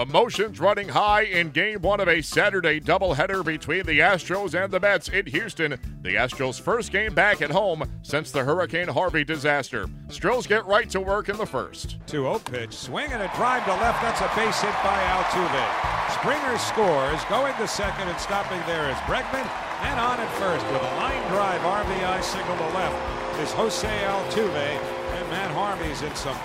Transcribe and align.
Emotions 0.00 0.58
running 0.58 0.88
high 0.88 1.24
in 1.24 1.50
game 1.50 1.82
one 1.82 2.00
of 2.00 2.08
a 2.08 2.22
Saturday 2.22 2.80
doubleheader 2.80 3.44
between 3.44 3.84
the 3.84 3.98
Astros 3.98 4.54
and 4.54 4.72
the 4.72 4.80
Mets 4.80 5.10
in 5.10 5.26
Houston. 5.26 5.72
The 6.00 6.14
Astros' 6.14 6.58
first 6.58 6.90
game 6.90 7.12
back 7.12 7.42
at 7.42 7.50
home 7.50 7.84
since 8.00 8.30
the 8.30 8.42
Hurricane 8.42 8.88
Harvey 8.88 9.24
disaster. 9.24 9.84
Strills 10.08 10.46
get 10.46 10.64
right 10.64 10.88
to 10.88 11.02
work 11.02 11.28
in 11.28 11.36
the 11.36 11.44
first. 11.44 11.98
2 12.06 12.22
0 12.22 12.38
pitch, 12.38 12.72
swing 12.72 13.12
and 13.12 13.20
a 13.20 13.30
drive 13.36 13.62
to 13.66 13.72
left. 13.72 14.00
That's 14.00 14.22
a 14.22 14.32
base 14.34 14.62
hit 14.62 14.72
by 14.82 14.96
Altuve. 15.12 16.14
Springer 16.14 16.56
scores, 16.56 17.22
going 17.28 17.54
to 17.56 17.68
second 17.68 18.08
and 18.08 18.18
stopping 18.18 18.60
there 18.66 18.88
is 18.88 18.96
Bregman. 19.04 19.44
And 19.82 20.00
on 20.00 20.18
at 20.18 20.32
first 20.40 20.64
with 20.72 20.80
a 20.80 20.94
line 20.96 21.28
drive 21.28 21.60
RBI 21.60 22.22
single 22.22 22.56
to 22.56 22.68
left 22.72 23.38
is 23.38 23.52
Jose 23.52 23.86
Altuve. 23.86 24.80
And 25.20 25.28
Matt 25.28 25.50
Harvey's 25.50 26.00
in 26.00 26.14
some 26.14 26.38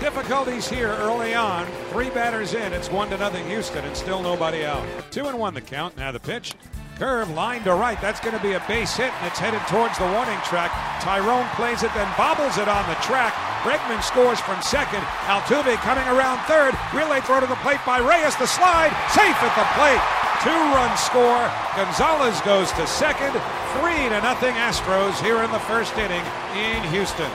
difficulties 0.00 0.66
here 0.66 0.88
early 0.88 1.34
on. 1.34 1.66
Three 1.92 2.10
batters 2.10 2.54
in. 2.54 2.72
It's 2.72 2.90
one 2.90 3.10
to 3.10 3.18
nothing 3.18 3.46
Houston, 3.46 3.84
and 3.84 3.94
still 3.94 4.22
nobody 4.22 4.64
out. 4.64 4.84
Two 5.10 5.26
and 5.26 5.38
one 5.38 5.52
the 5.54 5.60
count. 5.60 5.96
Now 5.96 6.10
the 6.10 6.18
pitch. 6.18 6.54
Curve 6.96 7.30
line 7.30 7.62
to 7.64 7.74
right. 7.74 8.00
That's 8.00 8.20
going 8.20 8.36
to 8.36 8.42
be 8.42 8.52
a 8.52 8.64
base 8.66 8.96
hit, 8.96 9.12
and 9.12 9.26
it's 9.26 9.38
headed 9.38 9.60
towards 9.68 9.96
the 9.96 10.04
warning 10.04 10.40
track. 10.44 10.70
Taijeron 11.00 11.48
plays 11.54 11.82
it, 11.82 11.92
then 11.94 12.08
bobbles 12.16 12.58
it 12.58 12.68
on 12.68 12.88
the 12.88 12.96
track. 13.00 13.32
Bregman 13.62 14.02
scores 14.02 14.40
from 14.40 14.60
second. 14.62 15.00
Altuve 15.28 15.76
coming 15.84 16.04
around 16.08 16.40
third. 16.44 16.74
Relay 16.92 17.20
throw 17.20 17.40
to 17.40 17.46
the 17.46 17.60
plate 17.60 17.80
by 17.84 18.00
Reyes. 18.00 18.36
The 18.36 18.46
slide 18.46 18.92
safe 19.12 19.36
at 19.36 19.54
the 19.56 19.68
plate. 19.76 20.00
Two-run 20.44 20.96
score. 20.96 21.44
Gonzalez 21.76 22.40
goes 22.42 22.72
to 22.72 22.86
second. 22.86 23.32
Three 23.80 24.08
to 24.08 24.20
nothing 24.20 24.54
Astros 24.56 25.20
here 25.20 25.42
in 25.42 25.50
the 25.52 25.60
first 25.60 25.96
inning 25.96 26.24
in 26.56 26.82
Houston. 26.90 27.30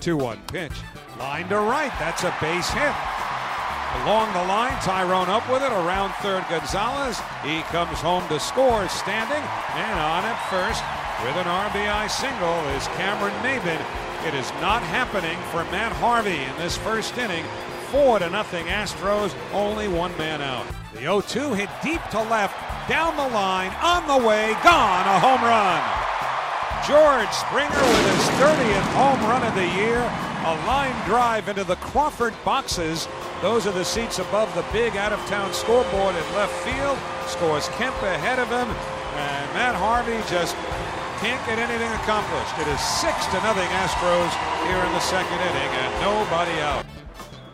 2-1 0.00 0.38
pitch. 0.46 0.72
Line 1.18 1.48
to 1.48 1.56
right. 1.56 1.92
That's 1.98 2.24
a 2.24 2.34
base 2.42 2.68
hit. 2.68 2.92
Along 4.04 4.30
the 4.34 4.44
line, 4.44 4.76
Taijeron 4.84 5.28
up 5.28 5.48
with 5.50 5.62
it. 5.62 5.72
Around 5.72 6.12
third, 6.20 6.44
Gonzalez. 6.50 7.18
He 7.42 7.62
comes 7.72 7.98
home 8.00 8.26
to 8.28 8.38
score 8.38 8.86
standing. 8.88 9.42
And 9.74 9.98
on 9.98 10.24
at 10.24 10.36
first 10.52 10.84
with 11.24 11.36
an 11.36 11.48
RBI 11.48 12.10
single 12.10 12.60
is 12.76 12.86
Cameron 12.98 13.32
Maybin. 13.40 13.80
It 14.28 14.34
is 14.34 14.50
not 14.60 14.82
happening 14.82 15.38
for 15.50 15.64
Matt 15.72 15.92
Harvey 15.92 16.36
in 16.36 16.56
this 16.58 16.76
first 16.76 17.16
inning. 17.16 17.44
Four 17.90 18.18
to 18.18 18.28
nothing 18.28 18.66
Astros, 18.66 19.34
only 19.54 19.88
one 19.88 20.16
man 20.18 20.42
out. 20.42 20.66
The 20.92 21.00
0-2 21.00 21.56
hit 21.56 21.70
deep 21.82 22.02
to 22.10 22.20
left, 22.20 22.58
down 22.88 23.16
the 23.16 23.28
line, 23.32 23.72
on 23.80 24.06
the 24.06 24.26
way, 24.26 24.52
gone, 24.62 25.06
a 25.06 25.18
home 25.20 25.40
run. 25.40 25.80
George 26.84 27.32
Springer 27.32 27.72
with 27.72 28.06
his 28.12 28.28
30th 28.36 28.90
home 28.92 29.20
run 29.24 29.42
of 29.42 29.54
the 29.54 29.66
year. 29.80 30.04
A 30.46 30.54
line 30.64 30.94
drive 31.06 31.48
into 31.48 31.64
the 31.64 31.74
Crawford 31.74 32.32
boxes. 32.44 33.08
Those 33.42 33.66
are 33.66 33.72
the 33.72 33.84
seats 33.84 34.20
above 34.20 34.54
the 34.54 34.64
big 34.72 34.96
out 34.96 35.12
of 35.12 35.18
town 35.26 35.52
scoreboard 35.52 36.14
in 36.14 36.22
left 36.36 36.54
field. 36.62 36.96
Scores 37.26 37.68
Kemp 37.70 37.96
ahead 38.02 38.38
of 38.38 38.46
him. 38.46 38.70
And 38.70 39.54
Matt 39.54 39.74
Harvey 39.74 40.22
just 40.30 40.54
can't 41.18 41.44
get 41.46 41.58
anything 41.58 41.90
accomplished. 41.98 42.54
It 42.60 42.68
is 42.68 42.78
six 42.78 43.26
to 43.26 43.42
nothing 43.42 43.66
Astros 43.74 44.30
here 44.68 44.78
in 44.78 44.92
the 44.92 45.00
second 45.00 45.34
inning 45.34 45.72
and 45.82 46.00
nobody 46.00 46.60
out. 46.60 46.86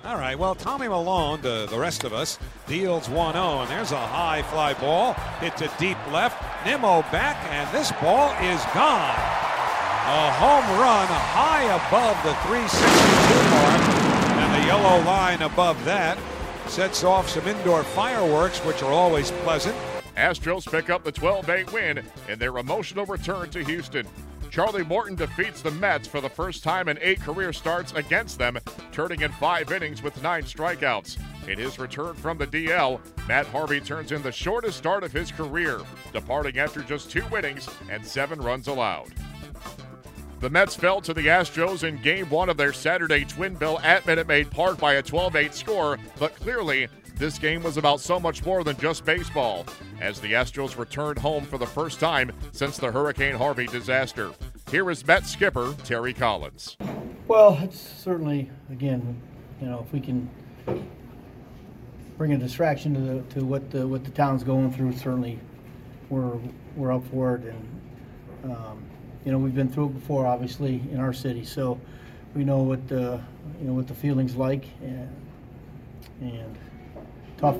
All 0.04 0.18
right, 0.18 0.38
well, 0.38 0.54
Tommy 0.54 0.86
Milone, 0.86 1.40
to 1.40 1.66
the 1.70 1.78
rest 1.78 2.04
of 2.04 2.12
us, 2.12 2.38
deals 2.66 3.08
1 3.08 3.32
0, 3.32 3.60
and 3.62 3.70
there's 3.70 3.92
a 3.92 4.06
high 4.06 4.42
fly 4.42 4.74
ball. 4.74 5.14
Hit 5.40 5.56
to 5.56 5.70
deep 5.78 5.96
left. 6.12 6.36
Nimmo 6.66 7.00
back, 7.10 7.38
and 7.48 7.72
this 7.74 7.90
ball 7.92 8.34
is 8.42 8.62
gone. 8.74 9.41
A 10.04 10.32
home 10.32 10.80
run 10.80 11.06
high 11.06 11.62
above 11.62 12.16
the 12.24 12.34
362 12.48 13.50
mark, 13.50 13.80
and 14.36 14.60
the 14.60 14.66
yellow 14.66 15.00
line 15.04 15.42
above 15.42 15.82
that 15.84 16.18
sets 16.66 17.04
off 17.04 17.28
some 17.28 17.46
indoor 17.46 17.84
fireworks, 17.84 18.58
which 18.64 18.82
are 18.82 18.90
always 18.90 19.30
pleasant. 19.30 19.76
Astros 20.16 20.68
pick 20.68 20.90
up 20.90 21.04
the 21.04 21.12
12 21.12 21.48
8 21.48 21.72
win 21.72 22.04
in 22.28 22.38
their 22.40 22.58
emotional 22.58 23.06
return 23.06 23.48
to 23.50 23.62
Houston. 23.62 24.04
Charlie 24.50 24.82
Morton 24.82 25.14
defeats 25.14 25.62
the 25.62 25.70
Mets 25.70 26.08
for 26.08 26.20
the 26.20 26.28
first 26.28 26.64
time 26.64 26.88
in 26.88 26.98
eight 27.00 27.20
career 27.20 27.52
starts 27.52 27.92
against 27.92 28.38
them, 28.38 28.58
turning 28.90 29.20
in 29.20 29.30
five 29.30 29.70
innings 29.70 30.02
with 30.02 30.20
nine 30.20 30.42
strikeouts. 30.42 31.16
In 31.48 31.60
his 31.60 31.78
return 31.78 32.14
from 32.14 32.38
the 32.38 32.46
DL, 32.48 33.00
Matt 33.28 33.46
Harvey 33.46 33.80
turns 33.80 34.10
in 34.10 34.22
the 34.22 34.32
shortest 34.32 34.78
start 34.78 35.04
of 35.04 35.12
his 35.12 35.30
career, 35.30 35.80
departing 36.12 36.58
after 36.58 36.82
just 36.82 37.08
two 37.08 37.24
innings 37.36 37.68
and 37.88 38.04
seven 38.04 38.42
runs 38.42 38.66
allowed. 38.66 39.12
The 40.42 40.50
Mets 40.50 40.74
fell 40.74 41.00
to 41.02 41.14
the 41.14 41.28
Astros 41.28 41.84
in 41.84 42.02
game 42.02 42.28
one 42.28 42.48
of 42.48 42.56
their 42.56 42.72
Saturday 42.72 43.24
twin 43.24 43.54
bill 43.54 43.78
at 43.84 44.04
Minute 44.08 44.26
Maid 44.26 44.50
Park 44.50 44.76
by 44.76 44.94
a 44.94 45.02
12 45.02 45.36
8 45.36 45.54
score, 45.54 45.98
but 46.18 46.34
clearly 46.34 46.88
this 47.14 47.38
game 47.38 47.62
was 47.62 47.76
about 47.76 48.00
so 48.00 48.18
much 48.18 48.44
more 48.44 48.64
than 48.64 48.76
just 48.78 49.04
baseball, 49.04 49.64
as 50.00 50.18
the 50.18 50.32
Astros 50.32 50.76
returned 50.76 51.20
home 51.20 51.44
for 51.44 51.58
the 51.58 51.66
first 51.66 52.00
time 52.00 52.32
since 52.50 52.76
the 52.76 52.90
Hurricane 52.90 53.36
Harvey 53.36 53.68
disaster. 53.68 54.32
Here 54.68 54.90
is 54.90 55.06
Mets 55.06 55.30
skipper 55.30 55.76
Terry 55.84 56.12
Collins. 56.12 56.76
Well, 57.28 57.56
it's 57.62 57.78
certainly, 57.78 58.50
again, 58.68 59.22
you 59.60 59.68
know, 59.68 59.86
if 59.86 59.92
we 59.92 60.00
can 60.00 60.28
bring 62.18 62.32
a 62.32 62.36
distraction 62.36 62.94
to 62.94 63.00
the, 63.00 63.34
to 63.34 63.46
what 63.46 63.70
the 63.70 63.86
what 63.86 64.04
the 64.04 64.10
town's 64.10 64.42
going 64.42 64.72
through, 64.72 64.94
certainly 64.94 65.38
we're 66.10 66.36
we're 66.74 66.90
up 66.90 67.06
for 67.12 67.36
it, 67.36 67.44
and 67.44 68.52
um, 68.52 68.82
you 69.24 69.32
know 69.32 69.38
we've 69.38 69.54
been 69.54 69.68
through 69.68 69.86
it 69.86 69.94
before, 69.94 70.26
obviously 70.26 70.82
in 70.90 70.98
our 70.98 71.12
city, 71.12 71.44
so 71.44 71.80
we 72.34 72.44
know 72.44 72.58
what 72.58 72.86
the 72.88 73.20
you 73.60 73.66
know 73.66 73.74
what 73.74 73.88
the 73.88 73.94
feelings 73.94 74.36
like, 74.36 74.64
and 74.82 75.08
and 76.20 76.58
tough 77.38 77.56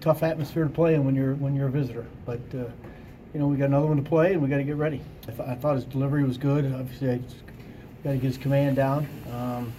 tough 0.00 0.22
atmosphere 0.22 0.64
to 0.64 0.70
play 0.70 0.94
in 0.94 1.04
when 1.04 1.14
you're 1.14 1.34
when 1.34 1.54
you're 1.54 1.68
a 1.68 1.72
visitor, 1.72 2.06
but. 2.24 2.40
Uh, 2.54 2.64
you 3.34 3.40
know, 3.40 3.48
we 3.48 3.56
got 3.56 3.64
another 3.64 3.86
one 3.86 3.96
to 3.96 4.08
play, 4.08 4.32
and 4.32 4.40
we 4.40 4.48
got 4.48 4.58
to 4.58 4.64
get 4.64 4.76
ready. 4.76 5.00
I, 5.26 5.32
th- 5.32 5.48
I 5.48 5.54
thought 5.56 5.74
his 5.74 5.84
delivery 5.84 6.22
was 6.22 6.38
good. 6.38 6.64
Obviously, 6.72 7.10
I 7.10 7.16
got 8.04 8.12
to 8.12 8.14
get 8.14 8.22
his 8.22 8.38
command 8.38 8.76
down. 8.76 9.08
Um, 9.32 9.72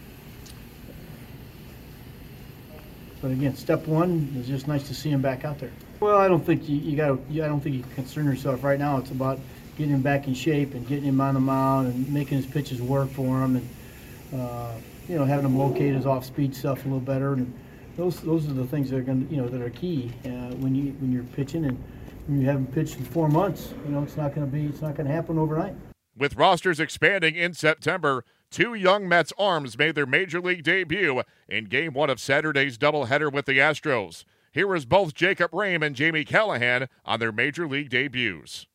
but 3.22 3.32
again, 3.32 3.56
step 3.56 3.88
one 3.88 4.36
is 4.38 4.46
just 4.46 4.68
nice 4.68 4.86
to 4.90 4.94
see 4.94 5.10
him 5.10 5.22
back 5.22 5.46
out 5.46 5.58
there. 5.58 5.72
Well, 6.02 6.18
I 6.18 6.28
don't 6.28 6.46
think 6.46 6.68
you, 6.68 6.76
you 6.76 6.98
got 6.98 7.08
to. 7.08 7.44
I 7.44 7.48
don't 7.48 7.62
think 7.62 7.78
you 7.78 7.84
concern 7.96 8.26
yourself 8.26 8.62
right 8.62 8.78
now. 8.78 8.98
It's 8.98 9.12
about 9.12 9.40
getting 9.78 9.94
him 9.94 10.02
back 10.02 10.28
in 10.28 10.34
shape 10.34 10.74
and 10.74 10.88
getting 10.88 11.06
him 11.06 11.22
on 11.22 11.34
the 11.34 11.40
mound 11.40 11.88
and 11.88 12.12
making 12.12 12.38
his 12.38 12.46
pitches 12.46 12.82
work 12.82 13.10
for 13.10 13.44
him, 13.44 13.58
and 13.58 14.40
uh, 14.42 14.72
you 15.08 15.16
know, 15.16 15.26
having 15.26 15.46
him 15.46 15.58
locate 15.58 15.94
his 15.94 16.06
off-speed 16.06 16.56
stuff 16.56 16.86
a 16.86 16.88
little 16.88 17.00
better. 17.00 17.34
And 17.34 17.54
those 17.98 18.20
those 18.22 18.48
are 18.50 18.54
the 18.54 18.66
things 18.66 18.90
that 18.90 18.98
are 18.98 19.04
going 19.04 19.28
you 19.30 19.38
know 19.38 19.48
that 19.48 19.62
are 19.62 19.70
key 19.70 20.12
uh, 20.26 20.56
when 20.56 20.76
you 20.76 20.92
when 21.00 21.12
you're 21.12 21.24
pitching 21.24 21.66
and 21.66 21.82
when 22.28 22.42
you 22.42 22.48
haven't 22.48 22.74
pitched 22.74 22.98
in 22.98 23.06
four 23.06 23.30
months. 23.30 23.74
You 23.86 23.92
know, 23.92 24.04
it's 24.04 24.18
not 24.18 24.34
going 24.34 24.48
to 24.48 24.52
be. 24.52 24.66
It's 24.66 24.82
not 24.82 24.96
going 24.96 25.08
to 25.08 25.14
happen 25.14 25.38
overnight. 25.38 25.76
With 26.18 26.36
rosters 26.36 26.80
expanding 26.80 27.36
in 27.36 27.54
September, 27.54 28.24
two 28.50 28.74
young 28.74 29.08
Mets 29.08 29.34
arms 29.38 29.78
made 29.78 29.96
their 29.96 30.06
major 30.06 30.40
league 30.40 30.64
debut 30.64 31.22
in 31.50 31.66
game 31.66 31.94
one 31.94 32.10
of 32.10 32.22
Saturday's 32.22 32.78
doubleheader 32.78 33.32
with 33.32 33.46
the 33.46 33.58
Astros. 33.58 34.24
Here 34.56 34.74
is 34.74 34.86
both 34.86 35.14
Jacob 35.14 35.52
Rhame 35.52 35.86
and 35.86 35.94
Jamie 35.94 36.24
Callahan 36.24 36.88
on 37.04 37.20
their 37.20 37.34
major 37.34 37.68
league 37.68 37.90
debuts. 37.90 38.68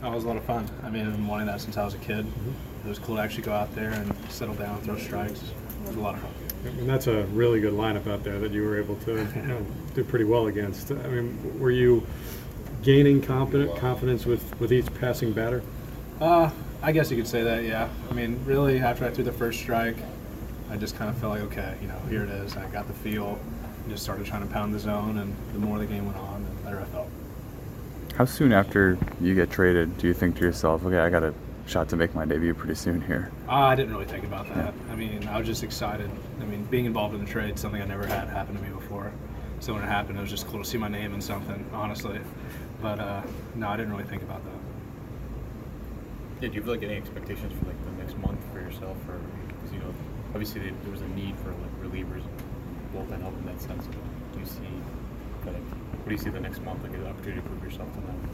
That 0.00 0.12
was 0.12 0.24
a 0.24 0.28
lot 0.28 0.36
of 0.36 0.44
fun. 0.44 0.68
I 0.82 0.90
mean, 0.90 1.06
I've 1.06 1.12
been 1.12 1.26
wanting 1.26 1.46
that 1.46 1.60
since 1.60 1.76
I 1.76 1.84
was 1.84 1.94
a 1.94 1.98
kid. 1.98 2.26
It 2.84 2.88
was 2.88 2.98
cool 2.98 3.16
to 3.16 3.22
actually 3.22 3.44
go 3.44 3.52
out 3.52 3.74
there 3.74 3.90
and 3.90 4.14
settle 4.28 4.54
down, 4.54 4.80
throw 4.82 4.98
strikes. 4.98 5.40
It 5.42 5.86
was 5.88 5.96
a 5.96 6.00
lot 6.00 6.14
of 6.14 6.20
fun. 6.20 6.30
And 6.64 6.88
that's 6.88 7.06
a 7.06 7.24
really 7.26 7.60
good 7.60 7.72
lineup 7.72 8.06
out 8.06 8.22
there 8.24 8.38
that 8.38 8.52
you 8.52 8.62
were 8.62 8.78
able 8.78 8.96
to 8.96 9.16
you 9.36 9.42
know, 9.42 9.66
do 9.94 10.04
pretty 10.04 10.24
well 10.24 10.46
against. 10.46 10.90
I 10.90 11.08
mean, 11.08 11.58
were 11.58 11.70
you 11.70 12.06
gaining 12.82 13.22
confident 13.22 13.76
confidence 13.76 14.26
with, 14.26 14.58
with 14.60 14.72
each 14.72 14.92
passing 14.94 15.32
batter? 15.32 15.62
Uh, 16.20 16.50
I 16.82 16.92
guess 16.92 17.10
you 17.10 17.16
could 17.16 17.28
say 17.28 17.42
that, 17.42 17.64
yeah. 17.64 17.88
I 18.10 18.14
mean, 18.14 18.42
really, 18.44 18.78
after 18.78 19.06
I 19.06 19.10
threw 19.10 19.24
the 19.24 19.32
first 19.32 19.58
strike, 19.58 19.96
I 20.70 20.76
just 20.76 20.96
kind 20.96 21.08
of 21.08 21.16
felt 21.16 21.32
like, 21.32 21.42
okay, 21.42 21.76
you 21.80 21.88
know, 21.88 21.98
here 22.10 22.24
it 22.24 22.30
is. 22.30 22.56
I 22.56 22.66
got 22.68 22.86
the 22.86 22.94
feel. 22.94 23.38
and 23.82 23.90
just 23.90 24.02
started 24.02 24.26
trying 24.26 24.46
to 24.46 24.52
pound 24.52 24.74
the 24.74 24.78
zone, 24.78 25.18
and 25.18 25.34
the 25.52 25.58
more 25.58 25.78
the 25.78 25.86
game 25.86 26.04
went 26.06 26.18
on, 26.18 26.44
the 26.44 26.50
better 26.62 26.80
I 26.80 26.84
felt. 26.86 27.08
How 28.16 28.24
soon 28.24 28.52
after 28.52 28.96
you 29.20 29.34
get 29.34 29.50
traded 29.50 29.98
do 29.98 30.06
you 30.06 30.14
think 30.14 30.36
to 30.36 30.42
yourself, 30.42 30.84
okay, 30.84 30.98
I 30.98 31.10
got 31.10 31.24
a 31.24 31.34
shot 31.66 31.88
to 31.88 31.96
make 31.96 32.14
my 32.14 32.24
debut 32.24 32.54
pretty 32.54 32.76
soon 32.76 33.00
here? 33.00 33.32
Uh, 33.48 33.54
I 33.54 33.74
didn't 33.74 33.92
really 33.92 34.04
think 34.04 34.22
about 34.22 34.46
that. 34.54 34.72
I 34.88 34.94
mean, 34.94 35.26
I 35.26 35.36
was 35.36 35.48
just 35.48 35.64
excited. 35.64 36.08
I 36.40 36.44
mean, 36.44 36.62
being 36.66 36.84
involved 36.84 37.16
in 37.16 37.24
the 37.24 37.28
trade, 37.28 37.58
something 37.58 37.82
I 37.82 37.86
never 37.86 38.06
had 38.06 38.28
happen 38.28 38.54
to 38.54 38.62
me 38.62 38.68
before. 38.68 39.10
So 39.58 39.74
when 39.74 39.82
it 39.82 39.86
happened, 39.86 40.18
it 40.18 40.20
was 40.20 40.30
just 40.30 40.46
cool 40.46 40.62
to 40.62 40.64
see 40.64 40.78
my 40.78 40.86
name 40.86 41.12
in 41.12 41.20
something, 41.20 41.68
honestly. 41.72 42.20
But 42.80 43.00
uh, 43.00 43.22
no, 43.56 43.68
I 43.68 43.76
didn't 43.76 43.90
really 43.90 44.04
think 44.04 44.22
about 44.22 44.44
that. 44.44 44.60
Yeah, 46.40 46.48
do 46.50 46.54
you 46.54 46.60
have 46.60 46.68
like 46.68 46.84
any 46.84 46.94
expectations 46.94 47.52
for 47.58 47.66
like 47.66 47.84
the 47.84 47.90
next 48.00 48.16
month 48.18 48.38
for 48.52 48.60
yourself, 48.60 48.96
or 49.08 49.18
because 49.48 49.72
you 49.72 49.80
know, 49.80 49.92
obviously 50.30 50.60
there 50.60 50.92
was 50.92 51.00
a 51.00 51.08
need 51.08 51.34
for 51.38 51.48
like 51.48 51.82
relievers 51.82 52.22
and 52.22 52.94
bullpen 52.94 53.22
help 53.22 53.36
in 53.38 53.46
that 53.46 53.60
sense. 53.60 53.86
But 53.86 54.34
do 54.34 54.38
you 54.38 54.46
see, 54.46 54.60
kind 54.60 54.98
of, 55.00 55.03
what 56.04 56.10
do 56.10 56.16
you 56.16 56.20
see 56.20 56.28
the 56.28 56.38
next 56.38 56.60
month 56.60 56.82
like 56.82 56.92
an 56.92 57.06
opportunity 57.06 57.40
to 57.40 57.48
prove 57.48 57.64
yourself 57.64 57.90
to 57.94 58.00
them? 58.02 58.28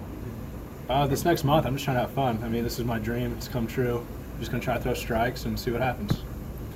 Uh, 0.89 1.07
this 1.07 1.25
next 1.25 1.45
month, 1.45 1.65
I'm 1.65 1.75
just 1.75 1.85
trying 1.85 1.99
to 1.99 2.01
have 2.01 2.11
fun. 2.11 2.43
I 2.43 2.49
mean, 2.49 2.65
this 2.65 2.81
is 2.81 2.85
my 2.85 2.99
dream. 2.99 3.33
It's 3.37 3.47
come 3.47 3.69
true. 3.69 4.05
I'm 4.35 4.41
just 4.41 4.51
gonna 4.51 4.61
try 4.61 4.75
to 4.75 4.83
throw 4.83 4.93
strikes 4.93 5.45
and 5.45 5.59
see 5.59 5.71
what 5.71 5.81
happens. 5.81 6.21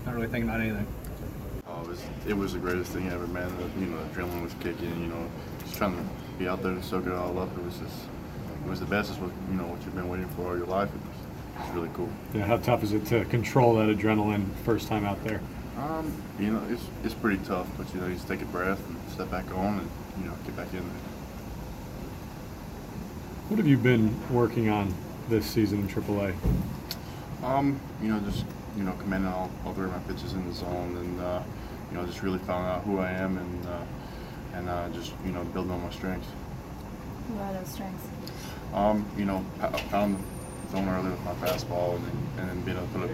Not 0.06 0.14
really 0.14 0.28
thinking 0.28 0.48
about 0.48 0.60
anything. 0.60 0.86
Uh, 1.66 1.82
was 1.88 2.00
it 2.28 2.34
was 2.34 2.52
the 2.52 2.60
greatest 2.60 2.92
thing 2.92 3.08
ever, 3.08 3.26
man. 3.26 3.50
The, 3.56 3.80
you 3.80 3.86
know, 3.86 4.04
the 4.04 4.08
adrenaline 4.10 4.44
was 4.44 4.54
kicking. 4.60 4.88
You 5.00 5.08
know, 5.08 5.30
just 5.64 5.74
trying 5.74 5.96
to 5.96 6.04
be 6.38 6.46
out 6.46 6.62
there 6.62 6.70
and 6.70 6.84
soak 6.84 7.06
it 7.06 7.12
all 7.12 7.36
up. 7.40 7.50
It 7.58 7.64
was 7.64 7.76
just, 7.78 8.04
it 8.64 8.70
was 8.70 8.78
the 8.78 8.86
best. 8.86 9.10
It's 9.10 9.18
what 9.18 9.32
you 9.50 9.56
know 9.56 9.66
what 9.66 9.82
you've 9.82 9.96
been 9.96 10.08
waiting 10.08 10.28
for 10.28 10.46
all 10.46 10.56
your 10.56 10.66
life. 10.66 10.90
It 10.90 11.00
was, 11.08 11.66
it's 11.66 11.74
really 11.74 11.90
cool. 11.94 12.08
Yeah, 12.34 12.46
how 12.46 12.58
tough 12.58 12.84
is 12.84 12.92
it 12.92 13.04
to 13.06 13.24
control 13.24 13.74
that 13.76 13.88
adrenaline 13.88 14.46
first 14.64 14.86
time 14.86 15.04
out 15.04 15.24
there? 15.24 15.40
Um, 15.76 16.12
you 16.38 16.52
know, 16.52 16.62
it's 16.70 16.84
it's 17.02 17.14
pretty 17.14 17.42
tough, 17.44 17.66
but 17.76 17.92
you 17.92 18.00
know, 18.00 18.06
you 18.06 18.14
just 18.14 18.28
take 18.28 18.42
a 18.42 18.46
breath 18.46 18.80
and 18.88 18.96
step 19.10 19.28
back 19.32 19.52
on, 19.56 19.80
and 19.80 19.90
you 20.18 20.24
know, 20.24 20.34
get 20.44 20.56
back 20.56 20.72
in 20.72 20.80
there. 20.80 20.98
What 23.48 23.58
have 23.58 23.66
you 23.66 23.76
been 23.76 24.14
working 24.32 24.70
on 24.70 24.94
this 25.28 25.46
season 25.46 25.80
in 25.80 25.88
AAA? 25.88 26.34
Um, 27.42 27.78
you 28.02 28.08
know, 28.08 28.20
just 28.20 28.44
you 28.76 28.82
know, 28.82 28.92
commanding 28.92 29.30
all, 29.30 29.50
all 29.64 29.74
three 29.74 29.84
of 29.84 29.92
my 29.92 29.98
pitches 30.12 30.32
in 30.32 30.46
the 30.48 30.54
zone, 30.54 30.96
and 30.96 31.20
uh, 31.20 31.42
you 31.90 31.96
know, 31.96 32.06
just 32.06 32.22
really 32.22 32.38
finding 32.40 32.70
out 32.70 32.82
who 32.84 32.98
I 32.98 33.10
am, 33.10 33.36
and 33.38 33.66
uh, 33.66 33.84
and 34.54 34.68
uh, 34.68 34.88
just 34.90 35.12
you 35.24 35.32
know, 35.32 35.44
building 35.44 35.72
on 35.72 35.82
my 35.82 35.90
strengths. 35.90 36.26
What 36.26 37.44
are 37.44 37.58
those 37.58 37.68
strengths? 37.68 38.06
Um, 38.72 39.06
you 39.16 39.24
know, 39.24 39.44
I 39.60 39.68
I 39.68 39.80
found 39.92 40.16
the 40.16 40.72
zone 40.72 40.88
early 40.88 41.10
with 41.10 41.24
my 41.24 41.34
fastball, 41.34 41.96
and 41.96 42.04
then, 42.04 42.16
and 42.38 42.48
then 42.48 42.60
being 42.62 42.76
able 42.76 42.86
to 42.86 42.92
put, 42.92 43.02
up, 43.04 43.10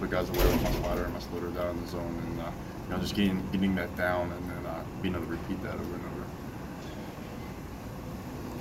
put 0.00 0.10
guys 0.10 0.28
away 0.28 0.46
with 0.46 0.62
my 0.62 0.70
slider 0.72 1.04
and 1.04 1.14
my 1.14 1.20
splitter 1.20 1.48
down 1.48 1.70
in 1.70 1.80
the 1.80 1.88
zone, 1.88 2.22
and 2.26 2.40
uh, 2.40 2.50
you 2.84 2.94
know, 2.94 3.00
just 3.00 3.14
getting 3.14 3.42
getting 3.50 3.74
that 3.76 3.94
down, 3.96 4.30
and 4.30 4.50
then 4.50 4.66
uh, 4.66 4.84
being 5.02 5.14
able 5.14 5.24
to 5.24 5.32
repeat 5.32 5.62
that 5.62 5.74
over 5.74 5.94
and 5.94 6.04
over. 6.04 6.23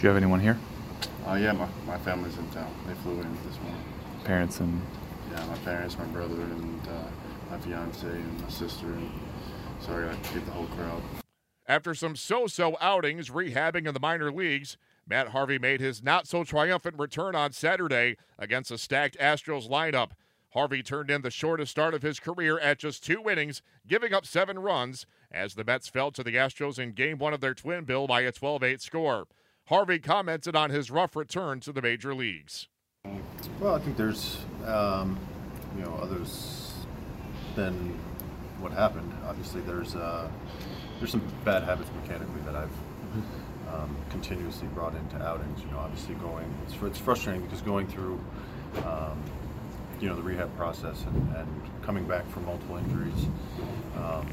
Do 0.03 0.07
you 0.09 0.15
have 0.15 0.21
anyone 0.21 0.41
here? 0.41 0.57
Uh, 1.25 1.35
yeah, 1.35 1.53
my, 1.53 1.65
my 1.87 1.97
family's 1.97 2.37
in 2.37 2.45
town. 2.49 2.69
They 2.85 2.93
flew 2.93 3.13
in 3.21 3.37
this 3.47 3.57
morning. 3.61 3.81
Parents 4.25 4.59
and 4.59 4.81
Yeah, 5.31 5.45
my 5.45 5.55
parents, 5.59 5.97
my 5.97 6.03
brother, 6.07 6.41
and 6.41 6.87
uh, 6.89 7.03
my 7.49 7.57
fiance, 7.59 8.05
and 8.05 8.41
my 8.41 8.49
sister. 8.49 8.87
And 8.87 9.09
so 9.79 9.93
I 9.93 10.01
got 10.01 10.21
to 10.21 10.33
get 10.33 10.45
the 10.45 10.51
whole 10.51 10.67
crowd. 10.67 11.01
After 11.69 11.95
some 11.95 12.17
so 12.17 12.47
so 12.47 12.75
outings 12.81 13.29
rehabbing 13.29 13.87
in 13.87 13.93
the 13.93 13.99
minor 14.01 14.29
leagues, 14.29 14.75
Matt 15.07 15.29
Harvey 15.29 15.57
made 15.57 15.79
his 15.79 16.03
not 16.03 16.27
so 16.27 16.43
triumphant 16.43 16.99
return 16.99 17.33
on 17.33 17.53
Saturday 17.53 18.17
against 18.37 18.71
a 18.71 18.77
stacked 18.77 19.17
Astros 19.19 19.69
lineup. 19.69 20.09
Harvey 20.49 20.83
turned 20.83 21.11
in 21.11 21.21
the 21.21 21.31
shortest 21.31 21.71
start 21.71 21.93
of 21.93 22.01
his 22.01 22.19
career 22.19 22.59
at 22.59 22.77
just 22.77 23.05
two 23.05 23.29
innings, 23.29 23.61
giving 23.87 24.13
up 24.13 24.25
seven 24.25 24.59
runs 24.59 25.05
as 25.31 25.53
the 25.53 25.63
Mets 25.63 25.87
fell 25.87 26.11
to 26.11 26.23
the 26.23 26.35
Astros 26.35 26.77
in 26.77 26.91
game 26.91 27.19
one 27.19 27.33
of 27.33 27.39
their 27.39 27.53
twin 27.53 27.85
bill 27.85 28.05
by 28.05 28.19
a 28.19 28.33
12 28.33 28.63
8 28.63 28.81
score. 28.81 29.27
Harvey 29.67 29.99
commented 29.99 30.55
on 30.55 30.69
his 30.69 30.91
rough 30.91 31.15
return 31.15 31.59
to 31.61 31.71
the 31.71 31.81
major 31.81 32.13
leagues. 32.13 32.67
Well, 33.59 33.75
I 33.75 33.79
think 33.79 33.95
there's, 33.95 34.37
um, 34.65 35.17
you 35.77 35.83
know, 35.83 35.93
others 36.01 36.73
than 37.55 37.97
what 38.59 38.73
happened. 38.73 39.11
Obviously, 39.25 39.61
there's 39.61 39.95
uh, 39.95 40.29
there's 40.99 41.11
some 41.11 41.23
bad 41.45 41.63
habits 41.63 41.89
mechanically 42.01 42.41
that 42.45 42.55
I've 42.55 42.71
um, 43.73 43.95
continuously 44.09 44.67
brought 44.69 44.95
into 44.95 45.17
outings. 45.25 45.61
You 45.61 45.71
know, 45.71 45.79
obviously 45.79 46.15
going, 46.15 46.53
it's, 46.65 46.75
it's 46.81 46.99
frustrating 46.99 47.41
because 47.43 47.61
going 47.61 47.87
through, 47.87 48.19
um, 48.85 49.21
you 50.01 50.09
know, 50.09 50.15
the 50.15 50.21
rehab 50.23 50.55
process 50.57 51.03
and, 51.05 51.35
and 51.35 51.83
coming 51.83 52.05
back 52.05 52.29
from 52.29 52.45
multiple 52.45 52.77
injuries, 52.77 53.27
um, 53.95 54.27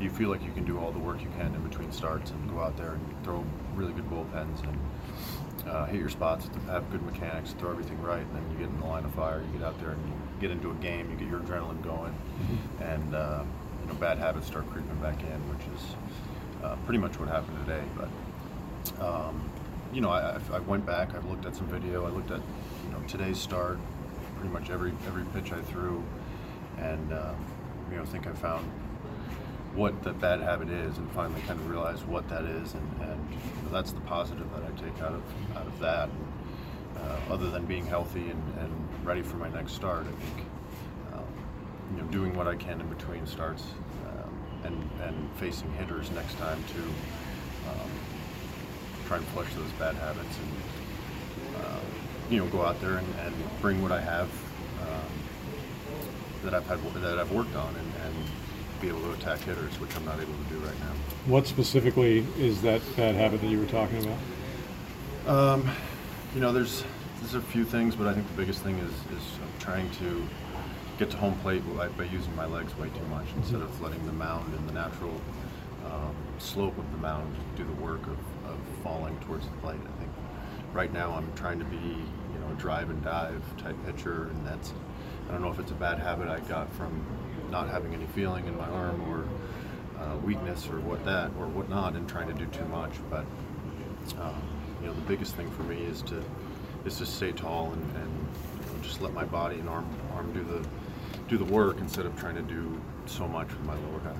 you 0.00 0.10
feel 0.10 0.28
like 0.28 0.42
you 0.42 0.50
can 0.52 0.64
do 0.64 0.78
all 0.78 0.90
the 0.92 0.98
work 0.98 1.20
you 1.22 1.28
can 1.38 1.54
in 1.54 1.62
between 1.62 1.90
starts 1.92 2.30
and 2.30 2.50
go 2.50 2.60
out 2.60 2.76
there 2.76 2.92
and 2.92 3.24
throw 3.24 3.44
really 3.74 3.92
good 3.92 4.08
bullpens 4.10 4.62
and 4.66 5.68
uh, 5.68 5.86
hit 5.86 5.98
your 6.00 6.10
spots, 6.10 6.48
have 6.66 6.90
good 6.90 7.02
mechanics, 7.06 7.54
throw 7.58 7.70
everything 7.70 8.00
right, 8.02 8.20
and 8.20 8.36
then 8.36 8.42
you 8.50 8.58
get 8.58 8.68
in 8.68 8.78
the 8.80 8.86
line 8.86 9.04
of 9.04 9.14
fire. 9.14 9.40
You 9.52 9.58
get 9.58 9.66
out 9.66 9.78
there 9.80 9.90
and 9.90 10.06
you 10.06 10.12
get 10.40 10.50
into 10.50 10.70
a 10.70 10.74
game, 10.74 11.10
you 11.10 11.16
get 11.16 11.28
your 11.28 11.40
adrenaline 11.40 11.82
going, 11.82 12.14
and 12.80 13.14
uh, 13.14 13.42
you 13.80 13.86
know 13.88 13.94
bad 13.94 14.18
habits 14.18 14.46
start 14.46 14.68
creeping 14.70 14.96
back 14.96 15.20
in, 15.22 15.40
which 15.48 15.66
is 15.76 15.94
uh, 16.64 16.76
pretty 16.84 16.98
much 16.98 17.18
what 17.18 17.28
happened 17.28 17.56
today. 17.66 17.82
But 17.96 19.02
um, 19.02 19.48
you 19.92 20.00
know, 20.00 20.10
I, 20.10 20.38
I- 20.52 20.58
went 20.60 20.84
back, 20.84 21.14
I 21.14 21.18
looked 21.28 21.46
at 21.46 21.54
some 21.56 21.66
video, 21.66 22.04
I 22.04 22.10
looked 22.10 22.30
at 22.30 22.40
you 22.84 22.90
know 22.92 23.00
today's 23.06 23.38
start, 23.38 23.78
pretty 24.36 24.52
much 24.52 24.68
every 24.70 24.92
every 25.06 25.24
pitch 25.32 25.52
I 25.52 25.62
threw, 25.62 26.02
and 26.78 27.12
um, 27.12 27.36
you 27.90 27.96
know 27.96 28.02
I 28.02 28.06
think 28.06 28.26
I 28.26 28.32
found 28.32 28.70
what 29.74 30.02
the 30.04 30.12
bad 30.12 30.40
habit 30.40 30.70
is 30.70 30.98
and 30.98 31.10
finally 31.12 31.40
kind 31.42 31.58
of 31.58 31.68
realize 31.68 32.04
what 32.04 32.28
that 32.28 32.44
is 32.44 32.74
and, 32.74 33.00
and 33.02 33.30
you 33.30 33.36
know, 33.64 33.70
that's 33.72 33.92
the 33.92 34.00
positive 34.02 34.48
that 34.52 34.62
I 34.62 34.80
take 34.80 35.02
out 35.02 35.12
of 35.12 35.22
out 35.56 35.66
of 35.66 35.78
that. 35.80 36.08
Uh, 36.96 37.32
other 37.34 37.50
than 37.50 37.66
being 37.66 37.84
healthy 37.84 38.30
and, 38.30 38.58
and 38.60 39.04
ready 39.04 39.20
for 39.20 39.36
my 39.36 39.48
next 39.48 39.72
start 39.72 40.06
I 40.06 40.24
think 40.24 40.46
um, 41.12 41.24
you 41.90 42.02
know 42.02 42.08
doing 42.08 42.34
what 42.34 42.46
I 42.46 42.54
can 42.54 42.80
in 42.80 42.88
between 42.88 43.26
starts 43.26 43.64
um, 44.06 44.38
and 44.62 44.90
and 45.02 45.30
facing 45.36 45.72
hitters 45.72 46.10
next 46.12 46.38
time 46.38 46.62
to 46.62 46.82
um, 47.70 47.90
try 49.06 49.16
and 49.16 49.26
flush 49.28 49.52
those 49.54 49.70
bad 49.72 49.96
habits 49.96 50.38
and 50.38 51.64
uh, 51.64 51.80
you 52.30 52.38
know 52.38 52.46
go 52.46 52.64
out 52.64 52.80
there 52.80 52.98
and, 52.98 53.14
and 53.26 53.34
bring 53.60 53.82
what 53.82 53.90
I 53.90 54.00
have 54.00 54.30
um, 54.82 55.12
that 56.44 56.54
I've 56.54 56.66
had 56.66 56.80
that 57.02 57.18
I've 57.18 57.32
worked 57.32 57.56
on 57.56 57.74
and, 57.74 57.92
and 58.04 58.14
be 58.84 58.90
able 58.90 59.00
to 59.00 59.12
attack 59.12 59.40
hitters, 59.40 59.80
which 59.80 59.94
I'm 59.96 60.04
not 60.04 60.20
able 60.20 60.34
to 60.34 60.54
do 60.54 60.58
right 60.58 60.78
now. 60.80 60.92
What 61.26 61.46
specifically 61.46 62.26
is 62.38 62.60
that 62.62 62.82
bad 62.96 63.14
habit 63.14 63.40
that 63.40 63.48
you 63.48 63.58
were 63.58 63.66
talking 63.66 64.04
about? 64.04 64.18
Um, 65.26 65.70
you 66.34 66.40
know, 66.40 66.52
there's 66.52 66.84
there's 67.20 67.34
a 67.34 67.40
few 67.40 67.64
things, 67.64 67.96
but 67.96 68.06
I 68.06 68.12
think 68.12 68.28
the 68.28 68.36
biggest 68.36 68.62
thing 68.62 68.76
is 68.78 68.92
is 69.16 69.24
trying 69.58 69.88
to 69.92 70.26
get 70.98 71.10
to 71.10 71.16
home 71.16 71.34
plate 71.38 71.62
by, 71.76 71.88
by 71.88 72.04
using 72.04 72.34
my 72.36 72.46
legs 72.46 72.76
way 72.76 72.88
too 72.90 73.06
much 73.06 73.26
instead 73.36 73.62
of 73.62 73.80
letting 73.80 74.04
the 74.06 74.12
mound 74.12 74.52
and 74.54 74.68
the 74.68 74.72
natural 74.72 75.20
um, 75.86 76.14
slope 76.38 76.76
of 76.78 76.88
the 76.92 76.98
mound 76.98 77.34
do 77.56 77.64
the 77.64 77.82
work 77.82 78.02
of, 78.02 78.18
of 78.50 78.58
falling 78.82 79.18
towards 79.20 79.46
the 79.46 79.56
plate. 79.56 79.80
I 79.80 79.98
think 79.98 80.12
right 80.72 80.92
now 80.92 81.12
I'm 81.12 81.32
trying 81.34 81.58
to 81.58 81.64
be 81.64 81.76
you 81.76 82.38
know 82.40 82.52
a 82.52 82.56
drive 82.58 82.90
and 82.90 83.02
dive 83.02 83.42
type 83.56 83.76
pitcher, 83.86 84.24
and 84.24 84.46
that's 84.46 84.74
I 85.28 85.32
don't 85.32 85.40
know 85.40 85.50
if 85.50 85.58
it's 85.58 85.70
a 85.70 85.76
bad 85.76 85.98
habit 85.98 86.28
I 86.28 86.40
got 86.40 86.70
from 86.74 87.02
not 87.50 87.68
having 87.68 87.94
any 87.94 88.06
feeling 88.06 88.46
in 88.46 88.56
my 88.56 88.68
arm 88.68 89.00
or 89.08 89.26
uh, 90.02 90.16
weakness 90.18 90.68
or 90.68 90.80
what 90.80 91.04
that 91.04 91.30
or 91.38 91.46
whatnot, 91.46 91.94
and 91.94 92.08
trying 92.08 92.28
to 92.28 92.34
do 92.34 92.46
too 92.46 92.64
much, 92.66 92.92
but 93.10 93.24
um, 94.20 94.42
you 94.80 94.86
know 94.86 94.94
the 94.94 95.00
biggest 95.02 95.34
thing 95.34 95.50
for 95.52 95.62
me 95.62 95.76
is 95.82 96.02
to 96.02 96.22
is 96.84 96.98
to 96.98 97.06
stay 97.06 97.32
tall 97.32 97.72
and, 97.72 97.82
and 97.96 98.10
you 98.66 98.72
know, 98.76 98.82
just 98.82 99.00
let 99.00 99.12
my 99.14 99.24
body 99.24 99.58
and 99.58 99.68
arm 99.68 99.88
arm 100.14 100.32
do 100.32 100.44
the 100.44 100.66
do 101.28 101.38
the 101.38 101.52
work 101.52 101.78
instead 101.78 102.06
of 102.06 102.18
trying 102.18 102.34
to 102.34 102.42
do 102.42 102.80
so 103.06 103.26
much 103.26 103.48
with 103.48 103.64
my 103.64 103.74
lower 103.74 104.00
half. 104.04 104.16